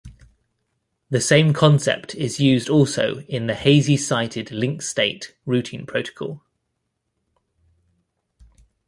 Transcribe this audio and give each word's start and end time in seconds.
The 1.11 1.21
same 1.21 1.53
concept 1.53 2.15
is 2.15 2.39
used 2.39 2.69
also 2.71 3.19
in 3.27 3.45
the 3.45 3.53
Hazy 3.53 3.95
Sighted 3.97 4.49
Link 4.49 4.81
State 4.81 5.35
Routing 5.45 5.85
Protocol. 5.85 6.43